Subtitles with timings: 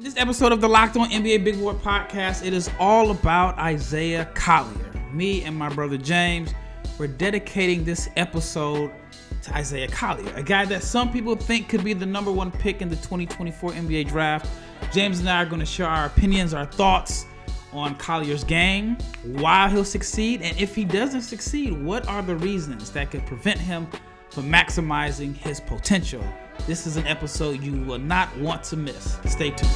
[0.00, 3.58] In this episode of the Locked On NBA Big Board podcast, it is all about
[3.58, 4.94] Isaiah Collier.
[5.12, 6.54] Me and my brother James,
[6.96, 8.92] we're dedicating this episode
[9.42, 12.80] to Isaiah Collier, a guy that some people think could be the number one pick
[12.80, 14.48] in the 2024 NBA draft.
[14.90, 17.26] James and I are going to share our opinions, our thoughts
[17.70, 22.90] on Collier's game, why he'll succeed, and if he doesn't succeed, what are the reasons
[22.92, 23.86] that could prevent him
[24.30, 26.24] from maximizing his potential.
[26.66, 29.18] This is an episode you will not want to miss.
[29.26, 29.72] Stay tuned.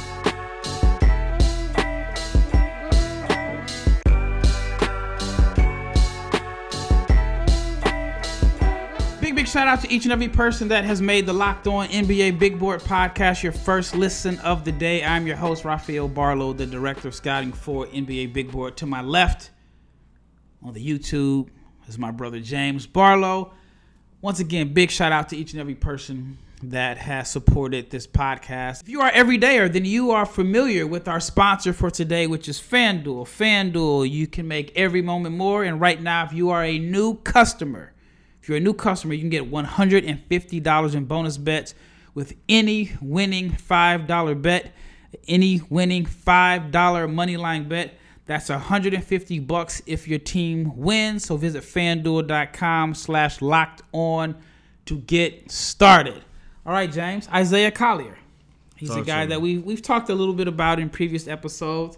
[9.19, 11.87] Big, big shout out to each and every person that has made the Locked On
[11.87, 15.03] NBA Big Board podcast your first listen of the day.
[15.03, 18.77] I'm your host, Rafael Barlowe, the director of scouting for NBA Big Board.
[18.77, 19.49] To my left
[20.61, 21.49] on the YouTube
[21.87, 23.51] is my brother James Barlowe.
[24.21, 26.37] Once again, big shout out to each and every person
[26.71, 28.81] that has supported this podcast.
[28.81, 32.59] If you are everydayer, then you are familiar with our sponsor for today, which is
[32.59, 33.25] FanDuel.
[33.25, 35.63] FanDuel, you can make every moment more.
[35.63, 37.93] And right now, if you are a new customer,
[38.41, 41.75] if you're a new customer, you can get $150 in bonus bets
[42.13, 44.73] with any winning $5 bet,
[45.27, 47.97] any winning $5 money line bet.
[48.25, 51.25] That's 150 bucks if your team wins.
[51.25, 54.35] So visit fanduel.com slash locked on
[54.85, 56.24] to get started.
[56.65, 57.27] All right, James.
[57.29, 58.17] Isaiah Collier.
[58.75, 61.97] He's Talk a guy that we, we've talked a little bit about in previous episodes.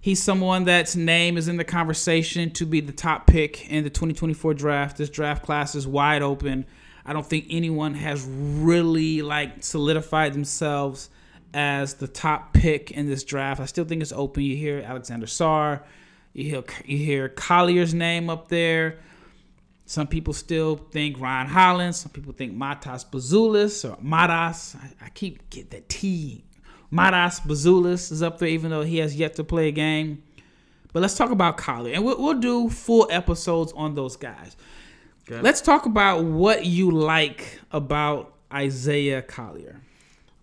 [0.00, 3.90] He's someone that's name is in the conversation to be the top pick in the
[3.90, 4.96] 2024 draft.
[4.96, 6.66] This draft class is wide open.
[7.06, 11.08] I don't think anyone has really like solidified themselves
[11.54, 13.60] as the top pick in this draft.
[13.60, 14.42] I still think it's open.
[14.42, 15.82] You hear Alexander Sarr,
[16.32, 18.98] you hear you hear Collier's name up there.
[19.92, 21.94] Some people still think Ron Holland.
[21.94, 24.74] Some people think Matas Buzelis or Matas.
[24.74, 26.46] I, I keep get that T.
[26.90, 30.22] Matas Buzelis is up there, even though he has yet to play a game.
[30.94, 34.56] But let's talk about Collier, and we'll, we'll do full episodes on those guys.
[35.30, 35.42] Okay.
[35.42, 39.82] Let's talk about what you like about Isaiah Collier.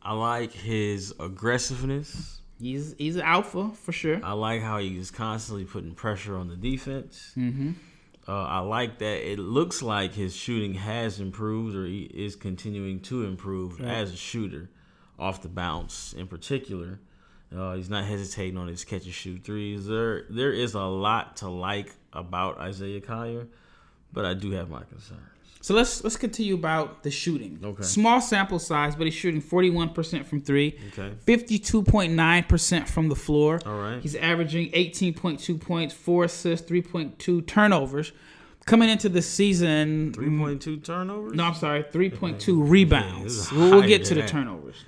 [0.04, 2.40] I like his aggressiveness.
[2.62, 4.20] He's he's an alpha for sure.
[4.24, 7.34] I like how he's constantly putting pressure on the defense.
[7.36, 7.72] Mm-hmm.
[8.30, 13.00] Uh, I like that it looks like his shooting has improved or he is continuing
[13.02, 14.70] to improve as a shooter
[15.18, 17.00] off the bounce in particular.
[17.56, 19.88] Uh, he's not hesitating on his catch and shoot threes.
[19.88, 23.48] There, there is a lot to like about Isaiah Collier,
[24.14, 25.22] but I do have my concerns.
[25.62, 27.60] So let's let's continue about the shooting.
[27.62, 27.84] Okay.
[27.84, 30.80] Small sample size, but he's shooting 41% from 3.
[30.94, 31.14] Okay.
[31.26, 33.60] 52.9% from the floor.
[33.66, 34.02] All right.
[34.02, 38.12] He's averaging 18.2 points, 4 assists, 3.2 turnovers.
[38.66, 41.34] Coming into the season, Three point two turnovers.
[41.34, 43.34] no, I'm sorry, 3.2 this rebounds.
[43.34, 44.86] is We'll, we'll get to the turnovers.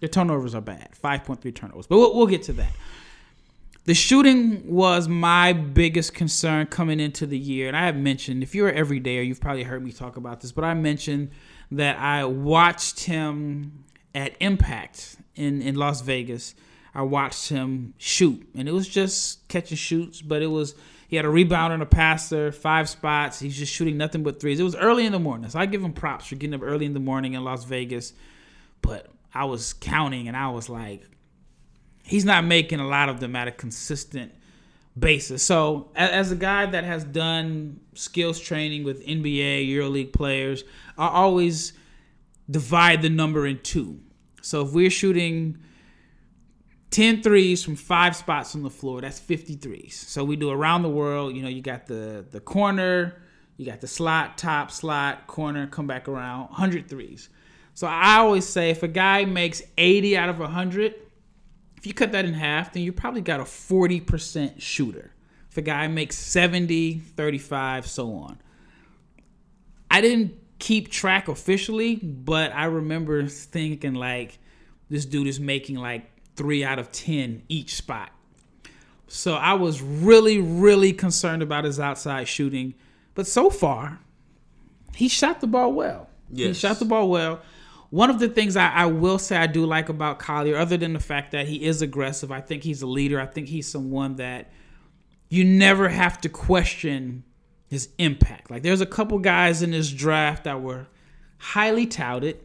[0.00, 2.72] The turnovers are bad, 5.3 turnovers, but we'll, we'll get to that.
[3.84, 7.66] The shooting was my biggest concern coming into the year.
[7.66, 10.52] And I have mentioned, if you're an everydayer, you've probably heard me talk about this,
[10.52, 11.30] but I mentioned
[11.70, 16.54] that I watched him at Impact in, in Las Vegas.
[16.94, 20.74] I watched him shoot, and it was just catching shoots, but it was
[21.08, 23.40] he had a rebound and a passer, five spots.
[23.40, 24.60] He's just shooting nothing but threes.
[24.60, 26.86] It was early in the morning, so I give him props for getting up early
[26.86, 28.12] in the morning in Las Vegas.
[28.82, 31.02] But I was counting, and I was like,
[32.10, 34.32] he's not making a lot of them at a consistent
[34.98, 35.44] basis.
[35.44, 40.64] So, as a guy that has done skills training with NBA, EuroLeague players,
[40.98, 41.72] I always
[42.50, 44.00] divide the number in two.
[44.42, 45.58] So, if we're shooting
[46.90, 49.94] 10 threes from five spots on the floor, that's 50 threes.
[49.94, 53.22] So, we do around the world, you know, you got the, the corner,
[53.56, 57.28] you got the slot, top, slot, corner, come back around, 100 threes.
[57.74, 60.96] So, I always say if a guy makes 80 out of 100,
[61.80, 65.12] if you cut that in half, then you probably got a 40% shooter.
[65.50, 68.38] If a guy makes 70, 35, so on.
[69.90, 74.38] I didn't keep track officially, but I remember thinking like
[74.90, 78.10] this dude is making like three out of 10 each spot.
[79.08, 82.74] So I was really, really concerned about his outside shooting.
[83.14, 84.00] But so far,
[84.94, 86.10] he shot the ball well.
[86.30, 86.48] Yes.
[86.48, 87.40] He shot the ball well.
[87.90, 90.92] One of the things I, I will say I do like about Collier, other than
[90.92, 93.20] the fact that he is aggressive, I think he's a leader.
[93.20, 94.52] I think he's someone that
[95.28, 97.24] you never have to question
[97.68, 98.50] his impact.
[98.50, 100.86] Like there's a couple guys in this draft that were
[101.38, 102.40] highly touted,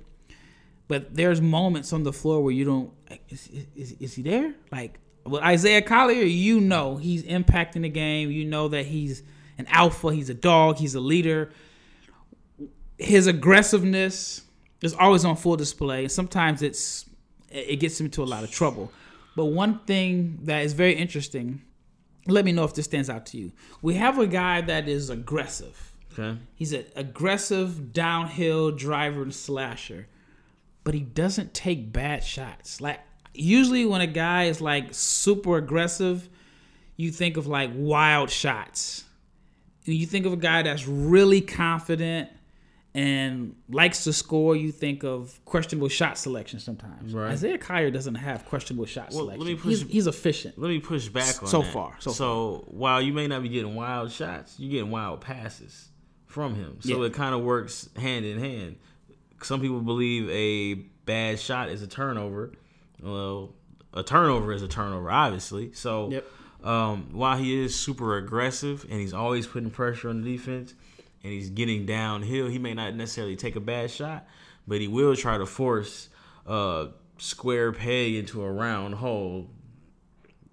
[0.87, 2.91] but there's moments on the floor where you don't
[3.29, 4.53] is, is, is he there?
[4.71, 8.31] Like with Isaiah Collier, you know he's impacting the game.
[8.31, 9.23] You know that he's
[9.57, 11.51] an alpha, he's a dog, he's a leader.
[12.97, 14.44] His aggressiveness
[14.85, 16.07] is always on full display.
[16.07, 17.05] Sometimes it's
[17.49, 18.91] it gets him into a lot of trouble.
[19.35, 21.61] But one thing that is very interesting,
[22.27, 23.51] let me know if this stands out to you.
[23.81, 25.93] We have a guy that is aggressive.
[26.17, 26.37] Okay.
[26.55, 30.07] He's an aggressive downhill driver and slasher,
[30.83, 32.79] but he doesn't take bad shots.
[32.79, 32.99] Like
[33.33, 36.29] usually when a guy is like super aggressive,
[36.95, 39.03] you think of like wild shots.
[39.83, 42.29] You think of a guy that's really confident
[42.95, 47.13] and likes to score, you think of questionable shot selection sometimes.
[47.13, 47.31] Right.
[47.31, 49.45] Isaiah Collier doesn't have questionable shot Well, let selection.
[49.63, 50.57] me he's, push- he's efficient.
[50.57, 51.47] Let me push back on that.
[51.49, 51.73] So that.
[51.73, 55.89] far, so So, while you may not be getting wild shots, you're getting wild passes
[56.25, 56.77] from him.
[56.79, 57.07] So Yeah.
[57.07, 58.77] it kind of works hand in hand.
[59.43, 60.75] Some people believe a
[61.05, 62.53] bad shot is a turnover.
[63.01, 63.53] Well,
[63.93, 65.73] a turnover is a turnover, obviously.
[65.73, 66.25] So Yep.
[66.63, 70.73] um, while he is super aggressive and he's always putting pressure on the defense
[71.25, 74.27] and he's getting downhill, he may not necessarily take a bad shot,
[74.67, 76.09] but he will try to force
[76.45, 79.49] a square peg into a round hole,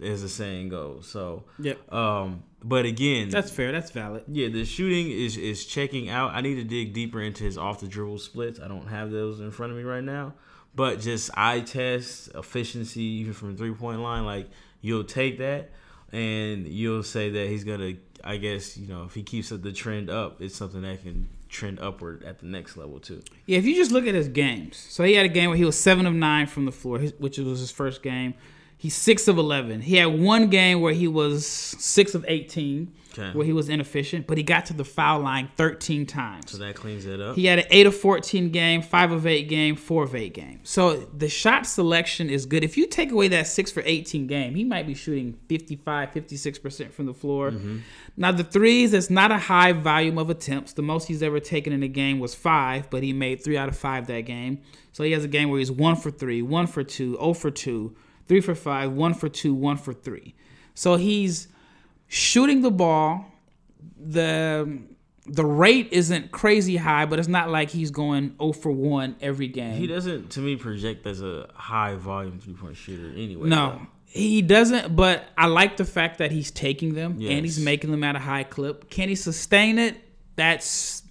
[0.03, 1.07] as the saying goes.
[1.07, 1.93] So, Yep.
[1.93, 3.71] um, but again, That's fair.
[3.73, 4.25] That's valid.
[4.29, 6.33] yeah, the shooting is is checking out.
[6.35, 8.59] I need to dig deeper into his off the dribble splits.
[8.61, 10.35] I don't have those in front of me right now,
[10.75, 14.25] but just eye test efficiency even from three point line.
[14.25, 14.49] Like
[14.81, 15.71] you'll take that
[16.13, 17.95] and you'll say that he's gonna.
[18.25, 21.81] I guess you know if he keeps the trend up, it's something that can trend
[21.81, 23.23] upward at the next level too.
[23.47, 25.65] Yeah, if you just look at his games, so he had a game where he
[25.65, 28.35] was seven of nine from the floor, which was his first game.
[28.83, 29.81] He's six of eleven.
[29.81, 33.31] He had one game where he was six of eighteen, Okay.
[33.37, 36.51] where he was inefficient, but he got to the foul line thirteen times.
[36.51, 37.37] So that cleans it up.
[37.37, 40.61] He had an 8 of 14 game, 5 of 8 game, 4 of 8 game.
[40.65, 42.65] So the shot selection is good.
[42.65, 46.91] If you take away that 6 for 18 game, he might be shooting 55, 56%
[46.93, 47.51] from the floor.
[47.53, 47.79] Mm-hmm.
[48.17, 50.73] Now, the threes, it's not a high volume of attempts.
[50.73, 53.69] The most he's ever taken in a game was 5, but he made 3 out
[53.69, 54.61] of 5 that game.
[54.93, 57.51] So he has a game where he's 1 for 3, 1 for 2, 0 for
[57.51, 57.95] 2,
[58.33, 60.35] 3 for 5, 1 for 2, 1 for 3.
[60.73, 61.49] So he's
[62.09, 63.27] shooting the ball
[64.03, 64.79] the
[65.27, 69.49] the rate isn't crazy high, but it's not like he's going 0 for 1 every
[69.49, 69.75] game.
[69.75, 73.51] He doesn't, to me, project as a high volume three point shooter anyway.
[73.51, 77.91] no, he doesn't, but I like the fact that he's taking them and he's making
[77.91, 78.89] them at a high clip.
[78.89, 79.99] Can he sustain it?
[80.37, 81.02] That's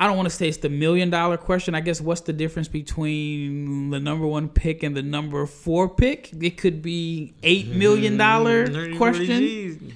[0.00, 1.74] I don't want to say it's the million dollar question.
[1.74, 6.32] I guess what's the difference between the number one pick and the number four pick?
[6.40, 9.40] It could be eight million dollar Mm, 30, 40 question.
[9.78, 9.94] Gs.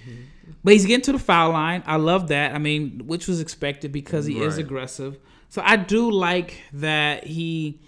[0.63, 1.83] But he's getting to the foul line.
[1.87, 2.55] I love that.
[2.55, 5.19] I mean, which was expected because he is aggressive.
[5.49, 7.81] So I do like that he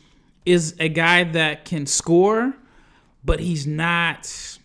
[0.44, 2.54] is a guy that can score,
[3.24, 4.58] but he's not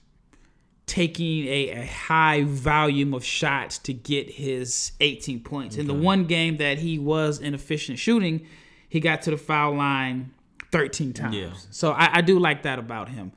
[0.91, 5.77] taking a, a high volume of shots to get his 18 points.
[5.77, 8.45] In the one game that he was inefficient shooting,
[8.89, 10.33] he got to the foul line
[10.73, 11.33] 13 times.
[11.37, 11.53] Yeah.
[11.69, 13.31] So I, I do like that about him.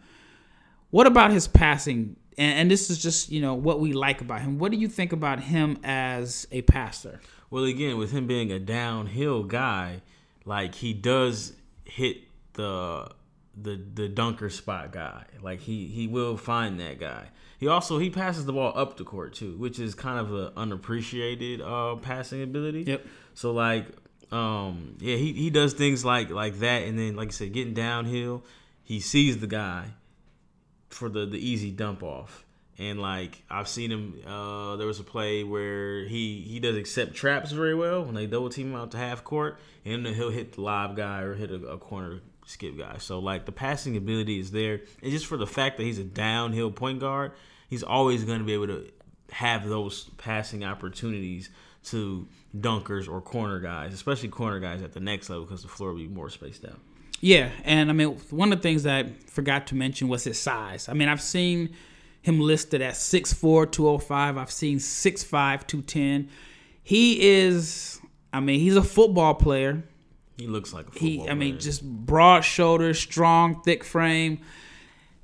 [0.91, 2.17] What about his passing?
[2.37, 4.59] And, and this is just you know what we like about him.
[4.59, 7.21] What do you think about him as a passer?
[7.51, 10.03] Well, again, with him being a downhill guy,
[10.45, 11.53] like he does
[11.85, 12.23] hit
[12.55, 13.13] the
[13.61, 15.25] the the dunker spot guy.
[15.43, 17.29] Like he he will find that guy.
[17.59, 20.53] He also he passes the ball up the court too, which is kind of an
[20.57, 22.83] unappreciated uh, passing ability.
[22.83, 23.07] Yep.
[23.35, 23.87] So like,
[24.33, 27.75] um, yeah, he, he does things like like that, and then like I said, getting
[27.75, 28.45] downhill,
[28.83, 29.87] he sees the guy
[30.89, 32.45] for the the easy dump off.
[32.77, 37.15] And like I've seen him, uh, there was a play where he he does accept
[37.15, 40.31] traps very well when they double team him out to half court, and then he'll
[40.31, 42.97] hit the lob guy or hit a, a corner skip guy.
[42.99, 46.05] So like the passing ability is there, and just for the fact that he's a
[46.05, 47.33] downhill point guard,
[47.69, 48.91] he's always going to be able to
[49.31, 51.51] have those passing opportunities
[51.85, 55.91] to dunkers or corner guys, especially corner guys at the next level because the floor
[55.91, 56.79] will be more spaced out.
[57.21, 60.39] Yeah, and I mean one of the things that I forgot to mention was his
[60.39, 60.89] size.
[60.89, 61.75] I mean I've seen
[62.25, 64.39] him listed at 6'4", 205.
[64.39, 65.29] I've seen 6'5",
[65.67, 66.31] 210.
[66.83, 68.01] He is,
[68.33, 69.85] I mean, he's a football player.
[70.37, 71.61] He looks like a football He, I mean, player.
[71.61, 74.41] just broad shoulders, strong, thick frame.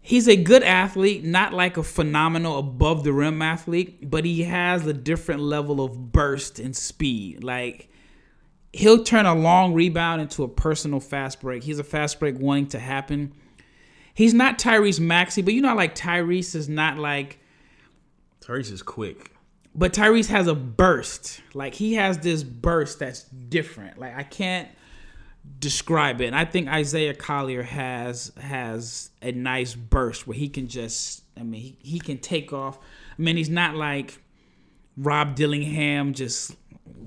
[0.03, 4.87] He's a good athlete, not like a phenomenal above the rim athlete, but he has
[4.87, 7.45] a different level of burst and speed.
[7.45, 7.89] Like
[8.73, 11.65] he'll turn a long rebound into a personal fast break.
[11.65, 13.33] He's a fast break wanting to happen.
[14.15, 17.39] He's not Tyrese Maxey, but you know, like Tyrese is not like
[18.41, 19.33] Tyrese is quick.
[19.75, 21.43] but Tyrese has a burst.
[21.53, 23.99] Like he has this burst that's different.
[23.99, 24.69] Like I can't
[25.59, 26.27] describe it.
[26.27, 31.43] And I think Isaiah Collier has has a nice burst where he can just I
[31.43, 32.79] mean he, he can take off.
[33.19, 34.23] I mean he's not like
[34.97, 36.57] Rob Dillingham just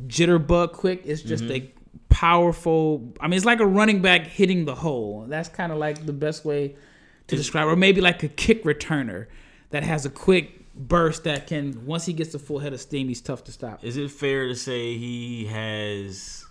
[0.07, 1.01] jitterbug quick.
[1.05, 1.65] It's just mm-hmm.
[1.65, 1.73] a
[2.09, 5.25] powerful I mean it's like a running back hitting the hole.
[5.27, 6.75] That's kind of like the best way
[7.27, 9.27] to describe, or maybe like a kick returner
[9.69, 13.07] that has a quick burst that can once he gets the full head of steam,
[13.07, 13.83] he's tough to stop.
[13.83, 16.45] Is it fair to say he has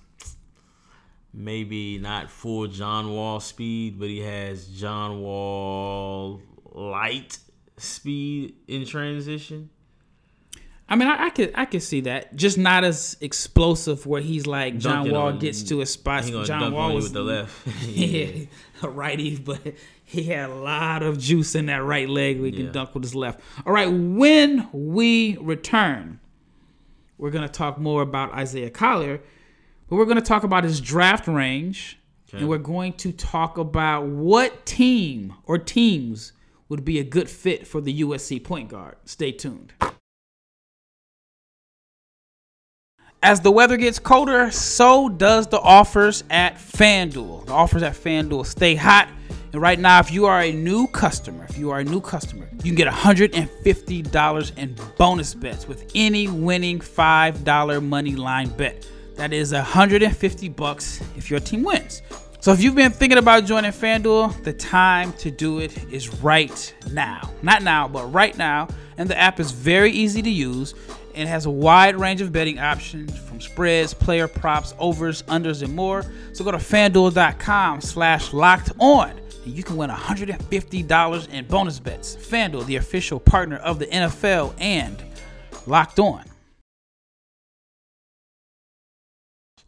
[1.32, 6.40] maybe not full John Wall speed, but he has John Wall
[6.72, 7.38] light
[7.76, 9.70] speed in transition?
[10.88, 14.46] I mean, I, I, could I could see that, just not as explosive where he's
[14.46, 16.24] like John Dunking Wall on, gets to a spot.
[16.24, 18.44] John Wall was with the left, yeah,
[18.82, 19.60] a righty, but
[20.04, 22.40] he had a lot of juice in that right leg.
[22.40, 22.72] We can yeah.
[22.72, 23.40] dunk with his left.
[23.64, 26.20] All right, when we return,
[27.16, 29.22] we're gonna talk more about Isaiah Collier,
[29.92, 32.38] but we're gonna talk about his draft range, okay.
[32.38, 36.32] and we're going to talk about what team or teams
[36.70, 38.96] would be a good fit for the USC point guard.
[39.04, 39.74] Stay tuned.
[43.22, 47.44] As the weather gets colder, so does the offers at FanDuel.
[47.44, 49.10] The offers at FanDuel stay hot.
[49.52, 52.48] And right now, if you are a new customer, if you are a new customer,
[52.64, 58.88] you can get $150 in bonus bets with any winning $5 money line bet.
[59.16, 62.02] That is 150 bucks if your team wins.
[62.40, 66.74] So if you've been thinking about joining FanDuel, the time to do it is right
[66.90, 67.30] now.
[67.42, 68.68] Not now, but right now.
[68.96, 70.74] And the app is very easy to use
[71.14, 75.74] and has a wide range of betting options from spreads, player props, overs, unders, and
[75.74, 76.04] more.
[76.32, 79.10] So go to fanduel.com slash locked on
[79.44, 82.16] and you can win $150 in bonus bets.
[82.16, 85.02] FanDuel, the official partner of the NFL and
[85.66, 86.24] Locked On.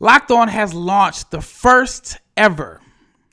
[0.00, 2.80] Locked On has launched the first ever,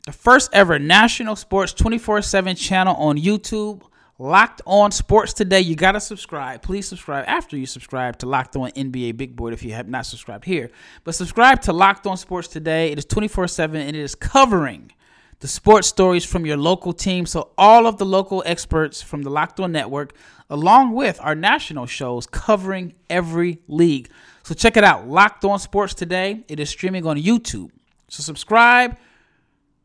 [0.05, 3.81] the first ever national sports 24 7 channel on YouTube
[4.19, 5.61] Locked On Sports Today.
[5.61, 6.61] You got to subscribe.
[6.61, 10.05] Please subscribe after you subscribe to Locked On NBA Big Board if you have not
[10.05, 10.69] subscribed here.
[11.03, 12.91] But subscribe to Locked On Sports Today.
[12.91, 14.91] It is 24 7 and it is covering
[15.39, 17.25] the sports stories from your local team.
[17.25, 20.13] So, all of the local experts from the Locked On Network,
[20.51, 24.09] along with our national shows covering every league.
[24.51, 26.43] So, check it out Locked On Sports Today.
[26.49, 27.71] It is streaming on YouTube.
[28.09, 28.97] So, subscribe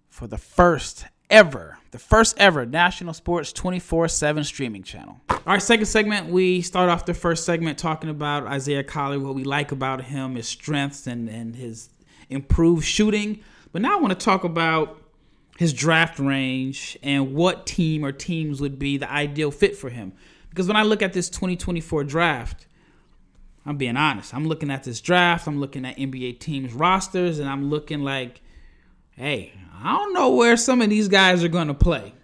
[0.08, 5.20] for the first ever, the first ever national sports 24 7 streaming channel.
[5.30, 9.36] All right, second segment, we start off the first segment talking about Isaiah Collier, what
[9.36, 11.90] we like about him, his strengths, and, and his
[12.28, 13.38] improved shooting.
[13.70, 15.00] But now I want to talk about
[15.58, 20.12] his draft range and what team or teams would be the ideal fit for him.
[20.50, 22.66] Because when I look at this 2024 draft,
[23.66, 24.32] I'm being honest.
[24.32, 28.40] I'm looking at this draft, I'm looking at NBA teams' rosters, and I'm looking like,
[29.10, 32.14] hey, I don't know where some of these guys are going to play.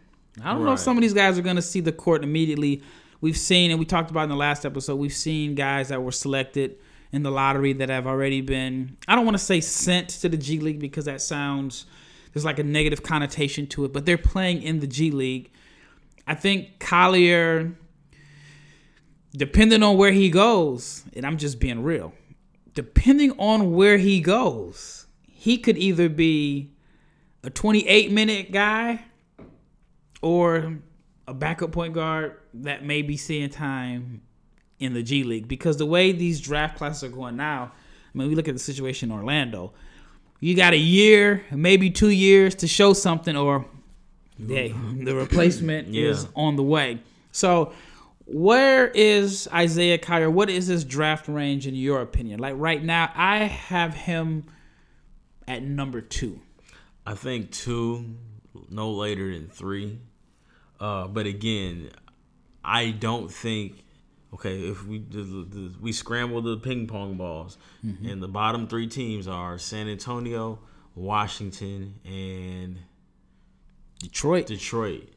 [0.40, 0.66] I don't right.
[0.66, 2.82] know if some of these guys are going to see the court immediately.
[3.20, 6.12] We've seen, and we talked about in the last episode, we've seen guys that were
[6.12, 6.76] selected
[7.10, 10.36] in the lottery that have already been, I don't want to say sent to the
[10.36, 11.86] G League because that sounds,
[12.32, 15.50] there's like a negative connotation to it, but they're playing in the G League.
[16.26, 17.72] I think Collier,
[19.36, 22.12] depending on where he goes, and I'm just being real,
[22.74, 26.72] depending on where he goes, he could either be
[27.42, 29.04] a 28 minute guy
[30.20, 30.78] or
[31.26, 34.22] a backup point guard that may be seeing time
[34.78, 37.72] in the G League because the way these draft classes are going now,
[38.14, 39.72] I mean, we look at the situation in Orlando.
[40.40, 43.64] You got a year, maybe two years to show something, or
[44.44, 46.08] hey, the replacement yeah.
[46.08, 47.00] is on the way.
[47.30, 47.72] So,
[48.32, 50.30] where is Isaiah Collier?
[50.30, 52.40] What is his draft range in your opinion?
[52.40, 54.44] Like right now, I have him
[55.46, 56.40] at number two.
[57.06, 58.16] I think two,
[58.70, 59.98] no later than three.
[60.80, 61.90] Uh, but again,
[62.64, 63.84] I don't think.
[64.34, 65.04] Okay, if we
[65.80, 68.06] we scramble the ping pong balls, mm-hmm.
[68.08, 70.58] and the bottom three teams are San Antonio,
[70.94, 72.78] Washington, and
[73.98, 74.46] Detroit.
[74.46, 75.10] Detroit.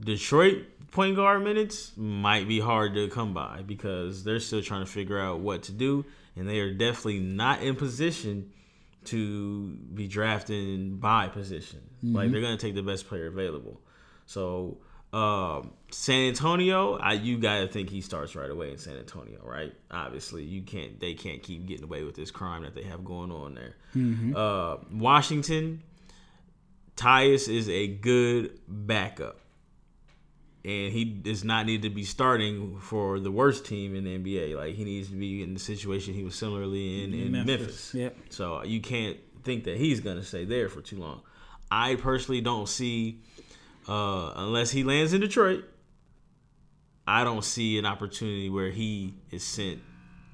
[0.00, 4.90] Detroit point guard minutes might be hard to come by because they're still trying to
[4.90, 6.04] figure out what to do,
[6.36, 8.52] and they are definitely not in position
[9.04, 11.80] to be drafting by position.
[12.04, 12.16] Mm-hmm.
[12.16, 13.80] Like they're gonna take the best player available.
[14.26, 14.78] So
[15.12, 19.72] um, San Antonio, I, you gotta think he starts right away in San Antonio, right?
[19.90, 21.00] Obviously, you can't.
[21.00, 23.76] They can't keep getting away with this crime that they have going on there.
[23.96, 24.34] Mm-hmm.
[24.36, 25.82] Uh, Washington,
[26.96, 29.41] Tyus is a good backup
[30.64, 34.56] and he does not need to be starting for the worst team in the NBA.
[34.56, 37.58] Like he needs to be in the situation he was similarly in in Memphis.
[37.58, 37.94] Memphis.
[37.94, 38.16] Yep.
[38.30, 41.22] So you can't think that he's going to stay there for too long.
[41.70, 43.22] I personally don't see,
[43.88, 45.64] uh, unless he lands in Detroit,
[47.08, 49.80] I don't see an opportunity where he is sent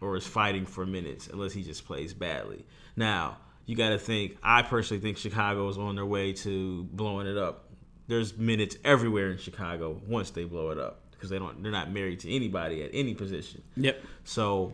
[0.00, 2.66] or is fighting for minutes unless he just plays badly.
[2.96, 4.36] Now you got to think.
[4.42, 7.67] I personally think Chicago is on their way to blowing it up
[8.08, 11.90] there's minutes everywhere in Chicago once they blow it up because they don't they're not
[11.90, 13.62] married to anybody at any position.
[13.76, 14.02] Yep.
[14.24, 14.72] So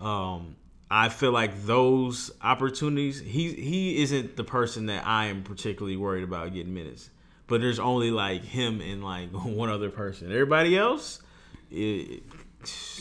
[0.00, 0.56] um,
[0.90, 6.24] I feel like those opportunities he he isn't the person that I am particularly worried
[6.24, 7.08] about getting minutes.
[7.46, 10.32] But there's only like him and like one other person.
[10.32, 11.20] Everybody else,
[11.70, 12.22] it,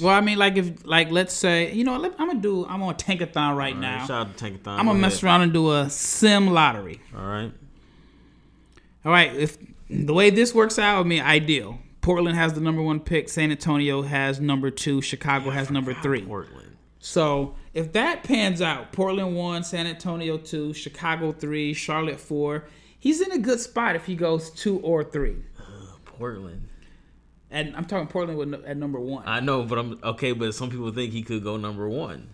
[0.01, 2.95] Well, I mean, like if like let's say you know I'm gonna do I'm on
[2.95, 3.97] Tankathon right all now.
[3.99, 4.77] right, shout out to Tankathon.
[4.77, 5.23] I'm gonna mess ahead.
[5.23, 6.99] around and do a sim lottery.
[7.17, 7.51] All right.
[9.03, 9.57] All right, if
[9.91, 11.79] the way this works out, I mean, ideal.
[12.01, 13.29] Portland has the number one pick.
[13.29, 15.01] San Antonio has number two.
[15.01, 16.23] Chicago has number three.
[16.23, 16.77] Portland.
[16.99, 22.65] So if that pans out, Portland one, San Antonio two, Chicago three, Charlotte four.
[22.99, 25.37] He's in a good spot if he goes two or three.
[25.59, 26.69] Uh, Portland.
[27.49, 29.23] And I'm talking Portland with, at number one.
[29.27, 30.31] I know, but I'm okay.
[30.31, 32.29] But some people think he could go number one.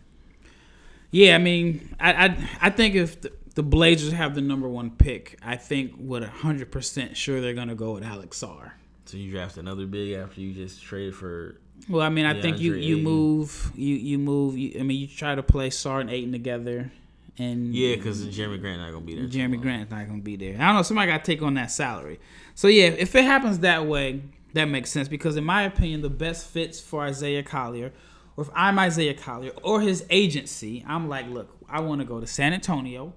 [1.09, 4.91] Yeah, I mean, I I, I think if the, the Blazers have the number one
[4.91, 8.73] pick, I think with hundred percent sure they're gonna go with Alex Sarr.
[9.05, 11.55] So you draft another big after you just traded for.
[11.89, 14.55] Well, I mean, I think you you move you you move.
[14.55, 16.91] You, I mean, you try to play Sarr and Ayton together,
[17.39, 19.25] and Yeah, because Jerami Grant not gonna be there.
[19.25, 19.61] Jerami long.
[19.61, 20.53] Grant's not gonna be there.
[20.61, 20.83] I don't know.
[20.83, 22.19] Somebody got to take on that salary.
[22.53, 24.21] So yeah, if it happens that way,
[24.53, 27.91] that makes sense because in my opinion, the best fits for Isaiah Collier,
[28.35, 32.19] or if I'm Isaiah Collier or his agency, I'm like, look, I want to go
[32.19, 33.13] to San Antonio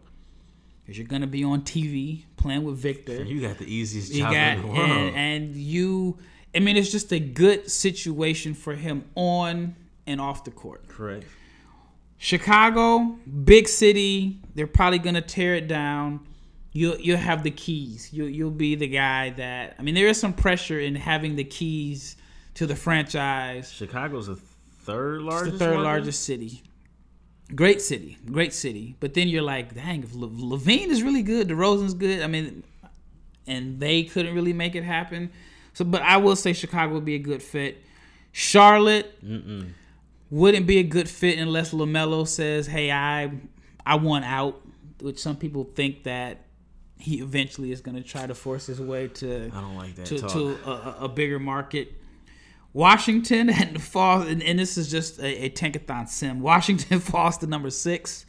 [0.90, 3.22] because you're gonna be on TV playing with Victor.
[3.22, 4.90] You got the easiest job got in the world.
[4.90, 6.18] and, and you.
[6.52, 9.76] I mean, it's just a good situation for him on
[10.08, 10.88] and off the court.
[10.88, 11.26] Correct.
[12.18, 14.40] Chicago, big city.
[14.56, 16.26] They're probably gonna tear it down.
[16.72, 18.12] You'll you'll have the keys.
[18.12, 19.76] You you'll be the guy that.
[19.78, 22.16] I mean, there is some pressure in having the keys
[22.54, 23.70] to the franchise.
[23.70, 25.52] Chicago's the third It's largest.
[25.52, 26.64] the third largest city.
[27.54, 28.96] Great city, great city.
[29.00, 32.22] But then you're like, dang, if Le- LaVine is really good, DeRozan's good.
[32.22, 32.62] I mean,
[33.46, 35.30] and they couldn't really make it happen.
[35.74, 37.82] So, but I will say Chicago would be a good fit.
[38.32, 39.70] Charlotte Mm-mm.
[40.30, 43.32] wouldn't be a good fit unless LaMelo says, "Hey, I
[43.84, 44.60] I want out,"
[45.00, 46.44] which some people think that
[46.98, 50.06] he eventually is going to try to force his way to I don't like that
[50.06, 50.30] to, talk.
[50.32, 51.94] to a- a bigger market.
[52.72, 56.40] Washington and falls, and, and this is just a, a tankathon sim.
[56.40, 58.26] Washington falls to number six,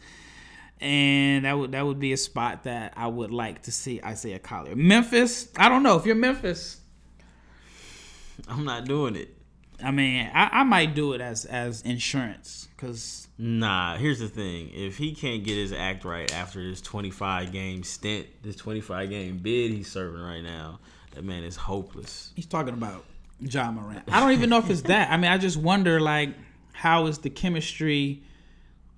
[0.80, 4.40] and that would that would be a spot that I would like to see Isaiah
[4.40, 4.76] Collier.
[4.76, 6.80] Memphis, I don't know if you're Memphis.
[8.48, 9.36] I'm not doing it.
[9.84, 14.70] I mean, I, I might do it as as insurance because Nah, here's the thing.
[14.72, 19.40] If he can't get his act right after this 25 game stint, this 25 game
[19.40, 20.80] bid he's serving right now,
[21.14, 22.32] that man is hopeless.
[22.36, 23.04] he's talking about
[23.42, 24.04] Ja Morant.
[24.12, 25.12] I don't even know if it's that.
[25.12, 26.30] I mean, I just wonder like
[26.74, 28.24] how is the chemistry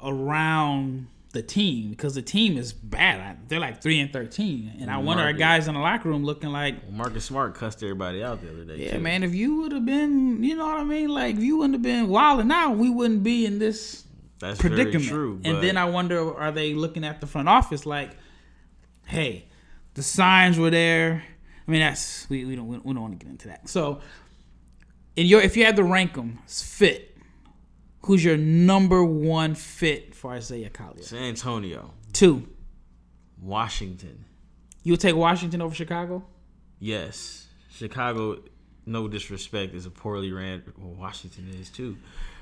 [0.01, 3.49] around the team because the team is bad.
[3.49, 6.49] They're like three and thirteen, and I wonder are guys in the locker room looking
[6.49, 8.85] like, Marcus Smart cussed everybody out the other day.
[8.85, 8.99] yeah, too.
[8.99, 11.73] man, if you would have been, you know what I mean, like if you wouldn't
[11.73, 14.03] have been wilding out, we wouldn't be in this
[14.39, 15.05] That's predicament.
[15.05, 15.41] very true.
[15.43, 18.11] and then I wonder, are they looking at the front office like,
[19.07, 19.45] hey,
[19.95, 21.23] the signs were there.
[21.67, 23.69] I mean, that's we, we don't we don't want to get into that.
[23.69, 24.01] So,
[25.15, 27.17] in your if you had to rank them fit,
[28.05, 31.03] who's your number one fit for Isaiah Collier?
[31.03, 32.47] San Antonio, Two,
[33.41, 34.25] Washington,
[34.83, 36.23] you would take Washington over Chicago.
[36.79, 37.47] yes.
[37.75, 38.37] Chicago,
[38.85, 40.61] no disrespect, is a poorly ran.
[40.77, 41.97] Well, Washington is too.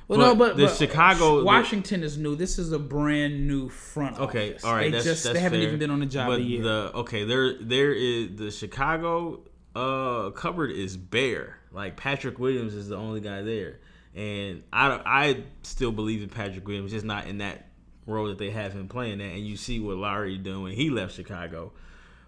[0.09, 2.35] Well, no, but the but Chicago Washington is new.
[2.35, 4.65] This is a brand new front Okay, office.
[4.65, 4.83] all right.
[4.83, 6.39] They that's, just that's they haven't even been on the job but.
[6.39, 9.39] The okay, there there is the Chicago
[9.75, 11.57] uh cupboard is bare.
[11.71, 13.79] Like Patrick Williams is the only guy there,
[14.15, 17.67] and I I still believe in Patrick Williams, just not in that
[18.05, 19.31] role that they have him playing that.
[19.31, 21.71] And you see what Lauri doing when he left Chicago.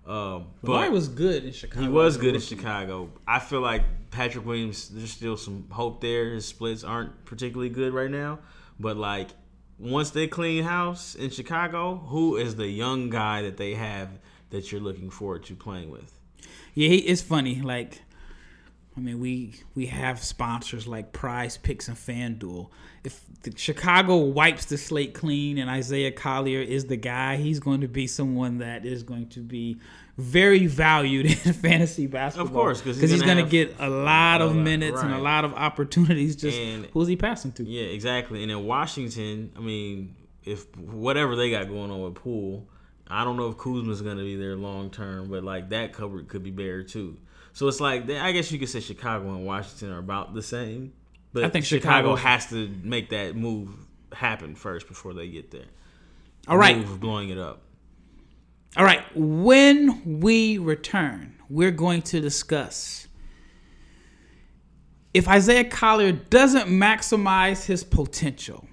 [0.06, 1.82] Um, but Lauri was good in Chicago.
[1.82, 2.42] he was good in.
[2.42, 3.10] Chicago.
[3.28, 4.90] I feel like Patrick Williams.
[4.90, 6.34] There's still some hope there.
[6.34, 8.40] His splits aren't particularly good right now,
[8.80, 9.30] but like
[9.80, 14.10] once they clean house in Chicago, who is the young guy that they have
[14.50, 16.20] that you're looking forward to playing with?
[16.74, 17.62] Yeah, he, it's funny.
[17.62, 18.02] Like,
[18.96, 22.70] I mean, we we have sponsors like PrizePicks and FanDuel.
[23.04, 27.82] If the Chicago wipes the slate clean and Isaiah Collier is the guy, he's going
[27.82, 29.78] to be someone that is going to be
[30.18, 32.48] very valued in fantasy basketball.
[32.48, 35.44] Of course, because he's gonna going to get a lot of minutes and a lot
[35.44, 36.36] of opportunities.
[36.36, 37.64] Just And- who's he passing to?
[37.64, 38.44] Yeah, exactly.
[38.44, 42.68] And in Washington, I mean, if whatever they got going on with Poole,
[43.08, 46.28] I don't know if Kuzma's going to be there long term, but like that cupboard
[46.28, 47.18] could be bare too.
[47.54, 50.94] So it's like I guess you could say Chicago and Washington are about the same,
[51.34, 53.70] but I think Chicago has to make that move
[54.12, 55.66] happen first before they get there.
[56.48, 57.62] All right, move blowing it up.
[58.76, 63.08] All right, when we return, we're going to discuss
[65.14, 68.68] if Isaiah Collier doesn't maximize his potential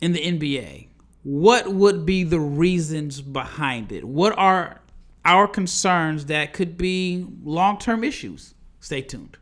[0.00, 0.88] in the NBA,
[1.24, 4.04] what would be the reasons behind it?
[4.04, 4.80] What are
[5.24, 8.54] our concerns that could be long term issues?
[8.80, 9.38] Stay tuned.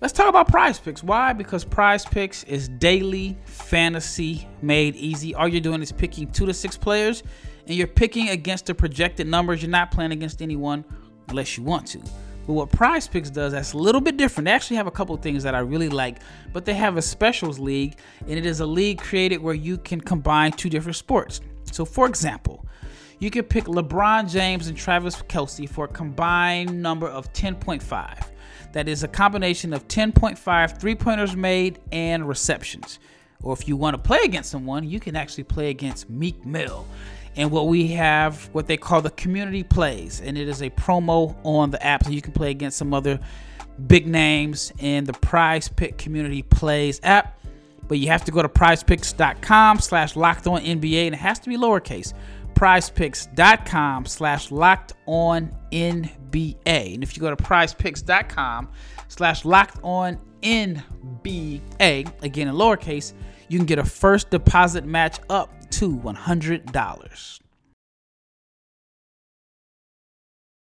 [0.00, 1.02] Let's talk about PrizePicks.
[1.02, 1.34] Why?
[1.34, 5.34] Because PrizePicks is daily fantasy made easy.
[5.34, 7.22] All you're doing is picking two to six players,
[7.66, 9.60] and you're picking against the projected numbers.
[9.60, 10.86] You're not playing against anyone
[11.28, 12.00] unless you want to.
[12.46, 14.46] But what PrizePicks does, that's a little bit different.
[14.46, 16.18] They actually have a couple things that I really like,
[16.52, 20.00] but they have a specials league, and it is a league created where you can
[20.00, 21.40] combine two different sports.
[21.70, 22.66] So, for example,
[23.20, 28.30] you can pick LeBron James and Travis Kelce for a combined number of 10.5
[28.72, 32.98] that is a combination of 10.5 three pointers made and receptions.
[33.42, 36.86] Or if you want to play against someone, you can actually play against Meek Mill.
[37.36, 41.36] And what we have, what they call the community plays, and it is a promo
[41.44, 43.20] on the app, so you can play against some other
[43.86, 47.38] big names in the Prize Pick Community Plays app.
[47.86, 51.48] But you have to go to PrizePicks.com slash Locked On NBA, and it has to
[51.48, 52.14] be lowercase
[52.60, 56.94] prizepicks.com slash locked on NBA.
[56.94, 58.68] And if you go to prizepicks.com
[59.08, 63.14] slash locked on NBA, again in lowercase,
[63.50, 67.40] you can get a first deposit match up to $100.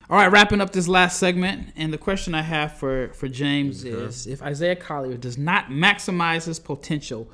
[0.09, 3.83] All right, wrapping up this last segment, and the question I have for, for James
[3.83, 3.93] okay.
[3.93, 7.27] is if Isaiah Collier does not maximize his potential,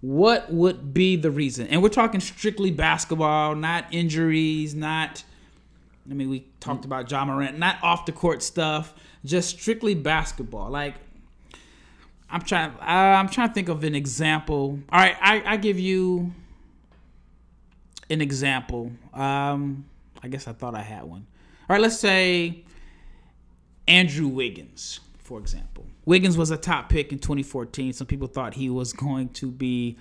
[0.00, 1.66] what would be the reason?
[1.66, 5.24] And we're talking strictly basketball, not injuries, not.
[6.08, 10.70] I mean, we talked about Ja Morant, not off the court stuff, just strictly basketball.
[10.70, 10.94] Like,
[12.30, 12.72] I'm trying.
[12.80, 14.78] I'm trying to think of an example.
[14.90, 16.32] All right, I, I give you
[18.10, 18.92] an example.
[19.12, 19.84] Um,
[20.22, 21.26] I guess I thought I had one.
[21.68, 22.64] All right, let's say
[23.86, 25.86] Andrew Wiggins, for example.
[26.04, 27.92] Wiggins was a top pick in 2014.
[27.92, 29.98] Some people thought he was going to be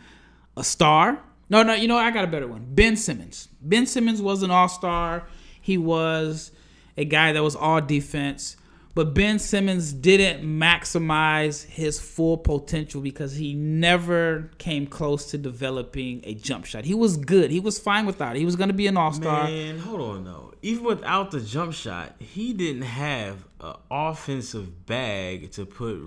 [0.57, 1.19] a star.
[1.49, 2.65] No, no, you know, I got a better one.
[2.69, 3.47] Ben Simmons.
[3.61, 5.27] Ben Simmons was an all star.
[5.61, 6.51] He was
[6.97, 8.55] a guy that was all defense.
[8.95, 16.21] But Ben Simmons didn't maximize his full potential because he never came close to developing
[16.25, 16.85] a jump shot.
[16.85, 17.49] He was good.
[17.49, 18.39] He was fine without it.
[18.39, 19.45] He was going to be an all star.
[19.45, 20.53] Man, hold on though.
[20.61, 25.99] Even without the jump shot, he didn't have an offensive bag to put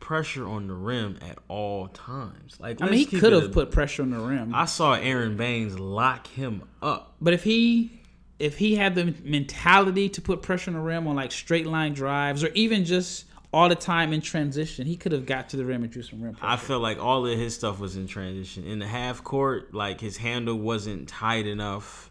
[0.00, 2.58] pressure on the rim at all times.
[2.58, 4.54] Like I mean, he could have put pressure on the rim.
[4.54, 7.14] I saw Aron Baynes lock him up.
[7.20, 8.00] But if he
[8.38, 11.94] if he had the mentality to put pressure on the rim on like straight line
[11.94, 15.64] drives or even just all the time in transition, he could have got to the
[15.64, 16.52] rim and drew some rim pressure.
[16.52, 18.64] I feel like all of his stuff was in transition.
[18.64, 22.10] In the half court, like his handle wasn't tight enough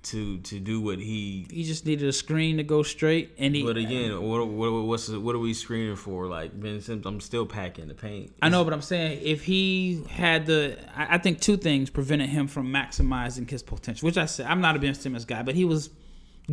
[0.00, 3.64] to to do what he he just needed a screen to go straight and he
[3.64, 6.26] but again what what what's what are we screening for?
[6.26, 8.32] Like Ben Simmons I'm still packing the paint.
[8.40, 12.28] I know but I'm saying if he had the I, I, think two things prevented
[12.28, 15.54] him from maximizing his potential which I said I'm not a Ben Simmons guy but
[15.54, 15.90] he was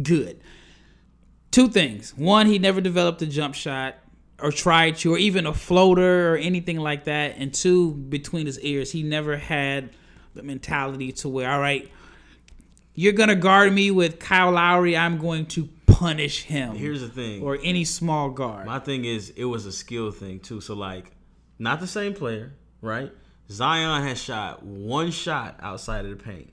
[0.01, 0.41] good.
[1.51, 2.17] Two things.
[2.17, 3.95] One he never developed a jump shot
[4.41, 7.35] or tried to or even a floater or anything like that.
[7.37, 9.91] And two between his ears he never had
[10.33, 11.89] the mentality to where all right
[12.95, 14.97] you're gonna guard me with Kyle Lowry.
[14.97, 16.75] I'm going to punish him.
[16.75, 18.65] Here's the thing, or any small guard.
[18.65, 20.61] My thing is, it was a skill thing too.
[20.61, 21.11] So like,
[21.59, 23.11] not the same player, right?
[23.49, 26.51] Zion has shot one shot outside of the paint.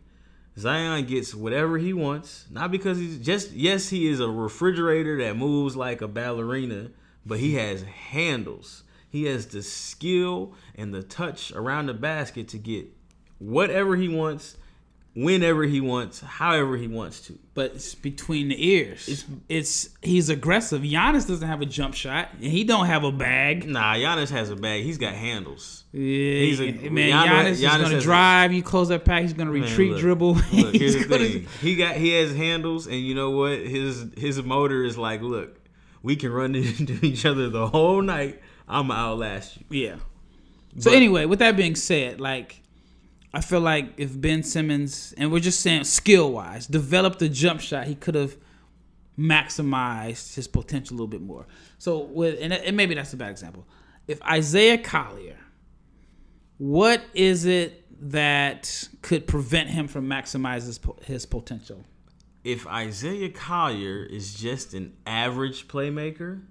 [0.58, 5.36] Zion gets whatever he wants, not because he's just yes, he is a refrigerator that
[5.36, 6.90] moves like a ballerina,
[7.24, 8.84] but he has handles.
[9.08, 12.86] He has the skill and the touch around the basket to get
[13.38, 14.56] whatever he wants
[15.14, 17.38] whenever he wants, however he wants to.
[17.54, 19.08] But it's between the ears.
[19.08, 20.82] It's, it's he's aggressive.
[20.82, 23.68] Giannis doesn't have a jump shot, and he don't have a bag.
[23.68, 24.84] Nah, Giannis has a bag.
[24.84, 25.84] He's got handles.
[25.92, 27.10] Yeah, he's a, man.
[27.10, 28.50] Giannis, Giannis, Giannis is gonna drive.
[28.50, 29.22] A, you close that pack.
[29.22, 30.34] He's gonna retreat, man, look, dribble.
[30.34, 30.44] Look,
[30.74, 31.46] here's the thing.
[31.60, 33.58] He got he has handles, and you know what?
[33.58, 35.60] His his motor is like, look,
[36.02, 38.40] we can run into each other the whole night.
[38.68, 39.64] I'm gonna outlast you.
[39.70, 39.96] Yeah.
[40.78, 42.61] So but, anyway, with that being said, like
[43.34, 47.60] I feel like if Ben Simmons, and we're just saying skill wise, developed the jump
[47.60, 48.36] shot, he could have
[49.18, 51.46] maximized his potential a little bit more.
[51.78, 53.66] So with and, and maybe that's a bad example.
[54.06, 55.38] If Isaiah Collier,
[56.58, 61.84] what is it that could prevent him from maximizing his, his potential?
[62.44, 66.42] If Isaiah Collier is just an average playmaker,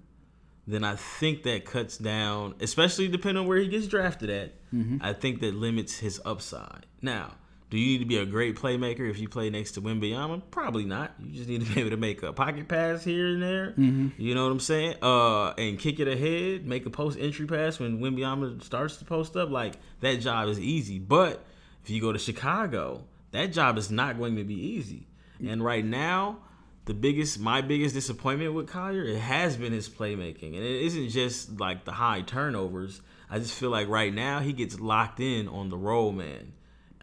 [0.66, 4.52] then I think that cuts down, especially depending on where he gets drafted at.
[4.72, 4.98] Mm-hmm.
[5.00, 6.86] I think that limits his upside.
[7.00, 7.32] Now,
[7.72, 10.42] Do you need to be a great playmaker if you play next to Wembanyama?
[10.50, 11.14] Probably not.
[11.18, 13.68] You just need to be able to make a pocket pass here and there.
[13.70, 14.08] Mm-hmm.
[14.18, 14.96] You know what I'm saying?
[15.00, 19.38] Uh, and kick it ahead, make a post entry pass when Wembanyama starts to post
[19.38, 19.48] up.
[19.48, 20.98] Like that job is easy.
[20.98, 21.42] But
[21.82, 25.06] if you go to Chicago, that job is not going to be easy.
[25.42, 26.40] And right now,
[26.84, 31.10] the biggest, my biggest disappointment with Collier, it has been his playmaking, and it isn't
[31.10, 33.00] just like the high turnovers.
[33.30, 36.52] I just feel like right now he gets locked in on the roll man.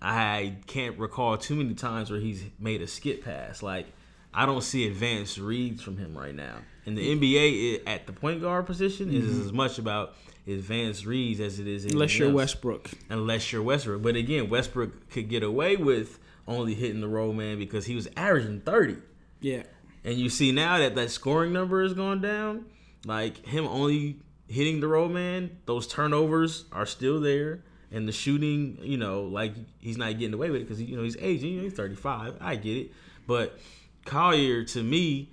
[0.02, 3.64] I can't recall too many times where he's made a skip pass.
[3.64, 3.88] Like
[4.34, 6.58] I don't see advanced reads from him right now.
[6.86, 10.16] In the NBA, it, at the point guard position, is as much about
[10.48, 11.86] advanced reads as it is.
[11.86, 11.96] Mm-hmm.
[11.96, 12.36] Unless you're else.
[12.36, 12.92] Westbrook.
[13.10, 17.58] Unless you're Westbrook, but again, Westbrook could get away with only hitting the roll man
[17.60, 18.98] because he was averaging thirty.
[19.42, 19.64] Yeah.
[20.04, 22.66] And you see now that that scoring number has gone down,
[23.06, 28.78] like him only hitting the road man, those turnovers are still there, and the shooting,
[28.82, 31.52] you know, like he's not getting away with it because you know he's aging.
[31.52, 32.36] You know, he's thirty five.
[32.40, 32.92] I get it,
[33.28, 33.60] but
[34.06, 35.30] Collier to me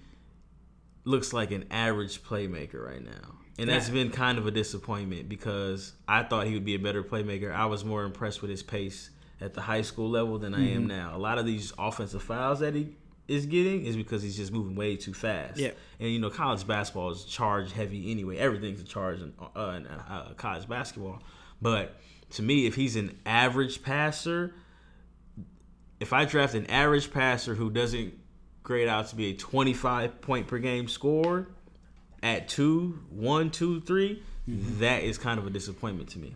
[1.05, 3.37] looks like an average playmaker right now.
[3.59, 3.95] And that's Yeah.
[3.95, 7.55] been kind of a disappointment because I thought he would be a better playmaker.
[7.55, 10.81] I was more impressed with his pace at the high school level than I am
[10.81, 10.89] mm-hmm.
[10.89, 11.17] now.
[11.17, 12.89] A lot of these offensive fouls that he
[13.29, 15.59] is getting is because he's just moving way too fast.
[15.59, 15.71] Yeah.
[15.99, 18.37] And you know, college basketball is charge heavy anyway.
[18.39, 21.23] Everything's a charge in, uh, in uh, college basketball.
[21.61, 21.97] But
[22.31, 24.55] to me, if he's an average passer,
[26.01, 28.15] if I draft an average passer who doesn't
[28.63, 31.49] grade out to be a 25 point per game score
[32.23, 36.35] at two, one, two, three, that is kind of a disappointment to me.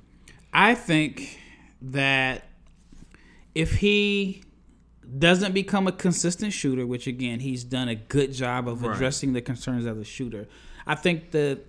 [0.53, 1.38] I think
[1.83, 2.44] that
[3.55, 4.42] if he
[5.18, 8.94] doesn't become a consistent shooter, which again he's done a good job of Right.
[8.94, 10.46] addressing the concerns of the shooter,
[10.86, 11.60] I think the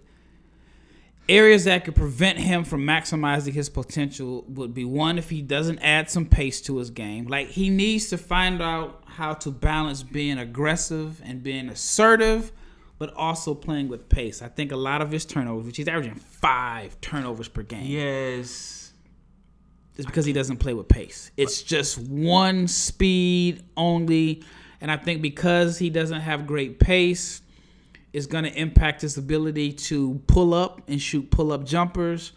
[1.29, 5.79] areas that could prevent him from maximizing his potential would be one if he doesn't
[5.79, 7.27] add some pace to his game.
[7.27, 12.51] Like he needs to find out how to balance being aggressive and being assertive,
[12.97, 14.41] but also playing with pace.
[14.41, 18.80] I think a lot of his turnovers, which he's averaging five turnovers per game, Yes.
[20.01, 21.31] Is because he doesn't play with pace.
[21.37, 24.43] It's just one speed only.
[24.81, 27.41] And I think because he doesn't have great pace,
[28.11, 32.33] it's going to impact his ability to pull up and shoot pull up jumpers.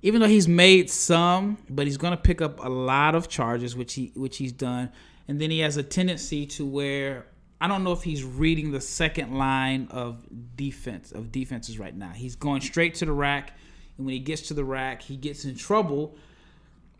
[0.00, 3.74] Even though he's made some, but he's going to pick up a lot of charges,
[3.74, 4.90] which he which he's done.
[5.26, 7.26] And then he has a tendency to where
[7.60, 12.12] I don't know if he's reading the second line of defense of defenses right now.
[12.14, 13.58] He's going straight to the rack,
[13.96, 16.16] and when he gets to the rack, he gets in trouble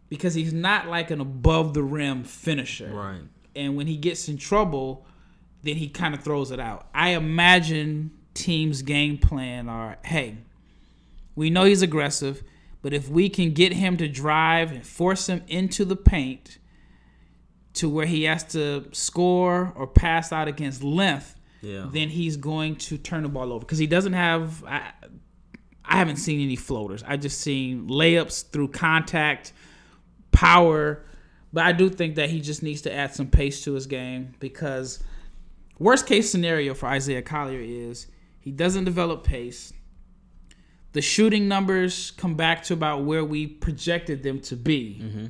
[0.08, 2.90] because he's not like an above the rim finisher.
[2.92, 3.20] Right.
[3.56, 5.04] And when he gets in trouble,
[5.62, 6.88] then he kind of throws it out.
[6.94, 10.36] I imagine teams' game plan are, hey,
[11.34, 12.42] we know he's aggressive,
[12.82, 16.58] but if we can get him to drive and force him into the paint
[17.74, 21.88] to where he has to score or pass out against length, Yeah.
[21.92, 24.64] then he's going to turn the ball over because he doesn't have.
[24.64, 24.92] I,
[25.84, 27.02] I haven't seen any floaters.
[27.06, 29.52] I just seen layups through contact,
[30.32, 31.04] power,
[31.52, 34.34] but I do think that he just needs to add some pace to his game
[34.38, 35.02] because
[35.78, 38.06] worst case scenario for Isaiah Collier is
[38.40, 39.72] he doesn't develop pace.
[40.92, 45.00] The shooting numbers come back to about where we projected them to be.
[45.02, 45.26] Mm-hmm.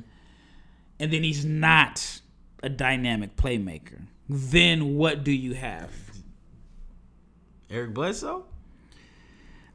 [1.01, 2.21] And then he's not
[2.63, 4.01] a dynamic playmaker.
[4.27, 5.91] Then what do you have?
[7.69, 8.45] Eric Bledsoe?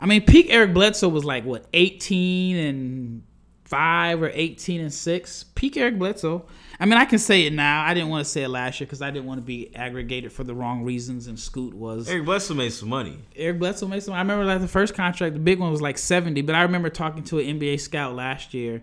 [0.00, 3.22] I mean, peak Eric Bledsoe was like what, eighteen and
[3.64, 5.44] five or eighteen and six.
[5.54, 6.44] Peak Eric Bledsoe.
[6.78, 7.84] I mean, I can say it now.
[7.84, 10.32] I didn't want to say it last year because I didn't want to be aggregated
[10.32, 11.26] for the wrong reasons.
[11.26, 13.18] And Scoot was Eric Bledsoe made some money.
[13.36, 14.14] Eric Bledsoe made some.
[14.14, 16.42] I remember like the first contract, the big one was like seventy.
[16.42, 18.82] But I remember talking to an NBA scout last year,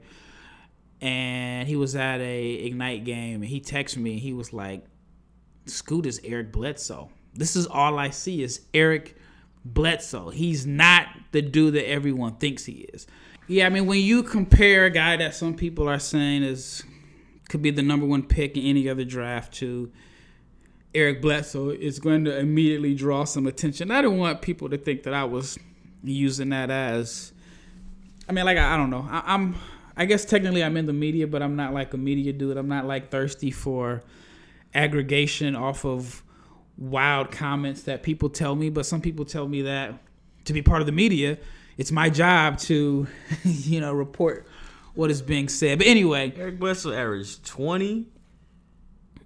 [1.00, 4.14] and he was at a Ignite game, and he texted me.
[4.14, 4.86] And he was like,
[5.66, 7.10] "Scoot is Eric Bledsoe.
[7.34, 9.16] This is all I see is Eric
[9.64, 10.30] Bledsoe.
[10.30, 13.06] He's not the dude that everyone thinks he is."
[13.48, 16.84] Yeah, I mean, when you compare a guy that some people are saying is
[17.50, 19.92] could be the number one pick in any other draft to
[20.96, 23.92] Eric Bledsoe is going to immediately draw some attention.
[23.92, 25.58] I don't want people to think that I was
[26.04, 27.34] using that as.
[28.28, 29.08] I mean, like I, I don't know.
[29.10, 29.56] I, I'm.
[29.98, 32.56] I guess technically I'm in the media, but I'm not like a media dude.
[32.56, 34.02] I'm not like thirsty for
[34.74, 36.24] aggregation off of
[36.78, 38.70] wild comments that people tell me.
[38.70, 39.96] But some people tell me that
[40.46, 41.38] to be part of the media,
[41.82, 43.08] it's my job to,
[43.44, 44.48] you know, report
[44.94, 45.78] what is being said.
[45.80, 48.06] But anyway, Eric Bledsoe averaged 20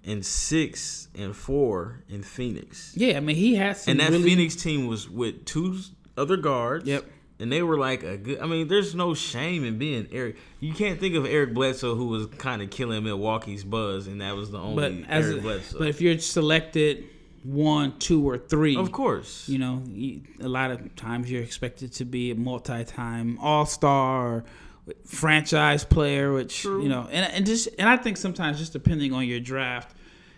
[0.06, 2.94] and 6 and 4 in Phoenix.
[2.96, 5.80] yeah, I mean he has And that really, Phoenix team was with two
[6.16, 6.86] other guards.
[6.88, 7.06] Yep.
[7.40, 8.40] and they were like a good.
[8.40, 10.38] I mean, there's no shame in being Eric.
[10.60, 14.36] You can't think of Eric Bledsoe who was kind of killing Milwaukee's buzz, and that
[14.36, 15.80] was the only But as Eric a- Bledsoe.
[15.80, 17.04] but if you're selected
[17.46, 21.94] one, two, or three, of course, you know, you, a lot of times you're expected
[21.94, 24.44] to be a multi-time All-Star
[25.06, 26.82] franchise player, which True.
[26.82, 29.96] you know, and and just and I think sometimes just depending on your draft,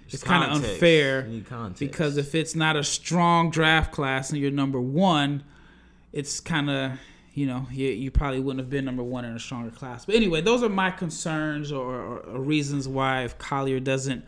[0.09, 1.79] it's kind of unfair You need context.
[1.79, 5.43] because if it's not a strong draft class and you're number one,
[6.11, 6.91] it's kind of
[7.33, 10.05] you know you, you probably wouldn't have been number one in a stronger class.
[10.05, 14.25] But anyway, those are my concerns or, or, or reasons why if Collier doesn't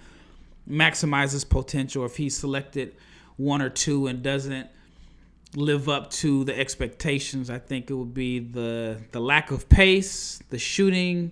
[0.69, 2.95] maximize his potential, if he's selected
[3.37, 4.67] one or two and doesn't
[5.55, 10.41] live up to the expectations, I think it would be the the lack of pace,
[10.49, 11.31] the shooting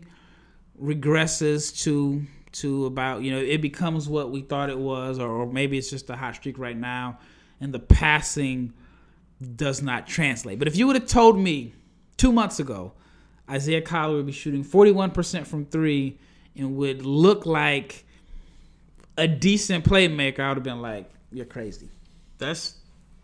[0.81, 2.23] regresses to
[2.53, 5.89] to about you know it becomes what we thought it was, or, or maybe it's
[5.89, 7.19] just a hot streak right now,
[7.61, 8.73] and the passing
[9.55, 10.57] does not translate.
[10.57, 11.73] But if you would have told me
[12.17, 12.93] two months ago,
[13.49, 16.17] Isaiah Collier would be shooting 41% from three
[16.55, 18.05] and would look like
[19.17, 21.89] a decent playmaker, I would have been like, you're crazy.
[22.37, 22.75] that's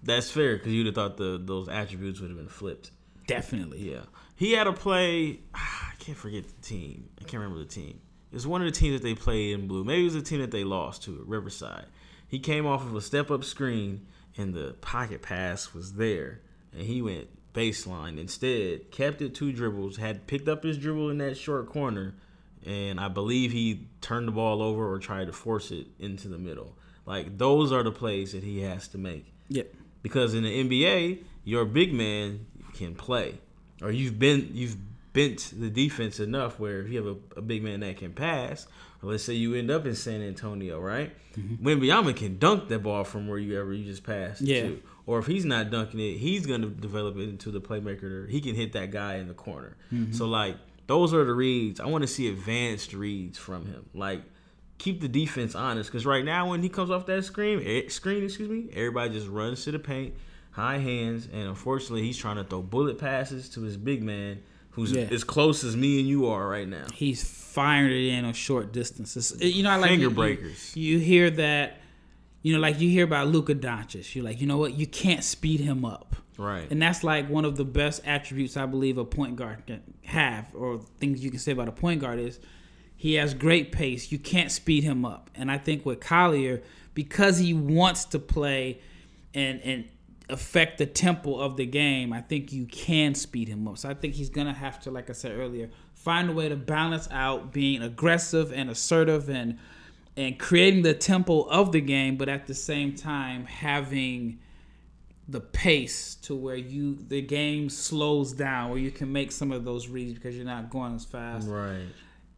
[0.01, 2.91] that's fair because you'd have thought the those attributes would have been flipped.
[3.27, 3.91] Definitely.
[3.91, 4.01] Yeah,
[4.35, 5.39] he had a play.
[5.53, 7.09] I can't forget the team.
[7.19, 7.99] I can't remember the team.
[8.31, 9.83] It was one of the teams that they played in blue.
[9.83, 11.85] Maybe it was the team that they lost to, Riverside.
[12.27, 16.41] He came off of a step up screen and the pocket pass was there,
[16.73, 18.91] and he went baseline instead.
[18.91, 19.97] Kept it two dribbles.
[19.97, 22.15] Had picked up his dribble in that short corner,
[22.65, 26.37] and I believe he turned the ball over or tried to force it into the
[26.37, 26.75] middle.
[27.05, 29.73] Like those are the plays that he has to make Yep.
[30.01, 33.37] because in the NBA, your big man can play,
[33.81, 34.77] or you've been you've
[35.13, 38.65] bent the defense enough where if you have a, a big man that can pass,
[39.01, 41.11] or let's say you end up in San Antonio, right?
[41.37, 42.11] Mm-hmm.
[42.13, 44.61] Can dunk that ball from where you ever you just passed Yeah.
[44.63, 48.29] to, or if he's not dunking it, he's gonna develop it into the playmaker.
[48.29, 49.75] He can hit that guy in the corner.
[49.91, 50.13] Mm-hmm.
[50.13, 51.79] So like those are the reads.
[51.79, 54.21] I want to see advanced reads from him, like.
[54.79, 58.21] Keep the defense honest, because right now when he comes off that screen, eh, screen,
[58.23, 60.13] excuse me, everybody just runs to the paint,
[60.51, 64.41] high hands, and unfortunately he's trying to throw bullet passes to his big man,
[64.71, 65.03] who's Yeah.
[65.11, 66.85] as close as me and you are right now.
[66.93, 69.33] He's firing it in on short distances.
[69.39, 70.75] You know, I like Finger you- you- breakers.
[70.75, 71.79] You, hear that,
[72.41, 74.15] you know, like you hear about Luka Doncic.
[74.15, 74.73] You're like, you know what?
[74.77, 76.15] You can't speed him up.
[76.37, 76.69] Right.
[76.69, 80.53] And that's like one of the best attributes I believe a point guard can have,
[80.55, 82.39] or things you can say about a point guard is
[82.95, 84.11] he has great pace.
[84.11, 85.29] You can't speed him up.
[85.35, 86.61] And I think with Collier,
[86.93, 88.79] because he wants to play
[89.33, 89.89] and and
[90.29, 93.77] affect the tempo of the game, I think you can speed him up.
[93.77, 96.55] So I think he's gonna have to, like I said earlier, find a way to
[96.55, 99.59] balance out being aggressive and assertive and
[100.15, 104.39] and creating the tempo of the game, but at the same time having
[105.27, 109.63] the pace to where you the game slows down where you can make some of
[109.63, 111.47] those reads because you're not going as fast.
[111.47, 111.87] Right.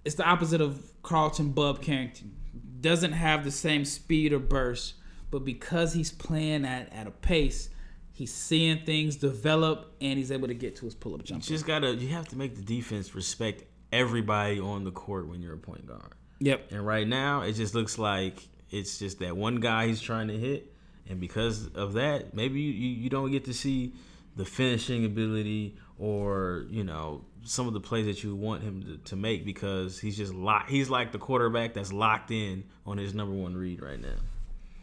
[0.03, 2.35] It's the opposite of Carlton Bub Carrington.
[2.81, 4.93] Doesn't have the same speed or burst,
[5.31, 7.69] but because he's playing at, at a pace,
[8.13, 11.65] he's seeing things develop and he's able to get to his pull up You just
[11.65, 15.57] gotta you have to make the defense respect everybody on the court when you're a
[15.57, 16.13] point guard.
[16.39, 16.71] Yep.
[16.71, 20.37] And right now, it just looks like it's just that one guy he's trying to
[20.37, 20.74] hit,
[21.09, 23.93] and because of that, maybe you, you, don't get to see
[24.35, 28.97] the finishing ability or you know some of the plays that you want him to,
[29.09, 30.69] to make because he's just locked.
[30.69, 34.15] He's like the quarterback that's locked in on his number one read right now.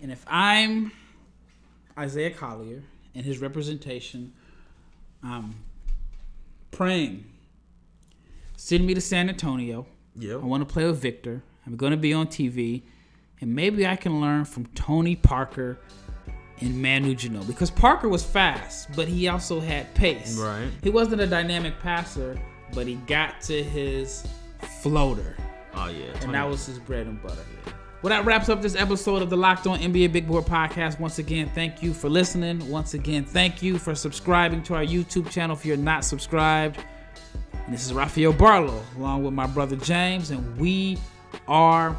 [0.00, 0.92] And if I'm
[1.98, 2.82] Isaiah Collier
[3.14, 4.32] and his representation,
[5.22, 5.54] I'm
[6.70, 7.24] praying.
[8.56, 9.87] Send me to San Antonio.
[10.16, 10.42] Yep.
[10.42, 11.42] I want to play with Victor.
[11.66, 12.82] I'm going to be on TV.
[13.40, 15.78] And maybe I can learn from Tony Parker
[16.62, 17.46] and Manu Ginobili.
[17.46, 20.38] Because Parker was fast, but he also had pace.
[20.38, 20.70] Right.
[20.83, 22.38] He wasn't a dynamic passer,
[22.75, 24.27] but he got to his
[24.81, 25.37] floater.
[25.75, 26.12] Oh yeah.
[26.22, 27.42] And that was his bread and butter.
[28.03, 30.98] Well, that wraps up this episode of the Locked On NBA Big Board Podcast.
[30.98, 32.68] Once again, thank you for listening.
[32.68, 36.79] Once again, thank you for subscribing to our YouTube channel if you're not subscribed.
[37.53, 40.98] And this is Rafael Barlowe, along with my brother James, and we
[41.46, 41.97] are